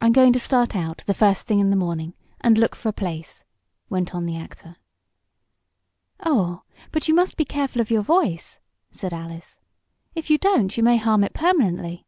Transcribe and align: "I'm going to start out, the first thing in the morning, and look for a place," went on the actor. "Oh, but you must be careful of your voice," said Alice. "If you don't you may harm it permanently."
"I'm 0.00 0.12
going 0.12 0.32
to 0.32 0.38
start 0.40 0.74
out, 0.74 1.02
the 1.04 1.12
first 1.12 1.46
thing 1.46 1.58
in 1.60 1.68
the 1.68 1.76
morning, 1.76 2.14
and 2.40 2.56
look 2.56 2.74
for 2.74 2.88
a 2.88 2.94
place," 2.94 3.44
went 3.90 4.14
on 4.14 4.24
the 4.24 4.38
actor. 4.38 4.76
"Oh, 6.20 6.62
but 6.92 7.08
you 7.08 7.14
must 7.14 7.36
be 7.36 7.44
careful 7.44 7.82
of 7.82 7.90
your 7.90 8.00
voice," 8.02 8.58
said 8.90 9.12
Alice. 9.12 9.60
"If 10.14 10.30
you 10.30 10.38
don't 10.38 10.74
you 10.78 10.82
may 10.82 10.96
harm 10.96 11.22
it 11.24 11.34
permanently." 11.34 12.06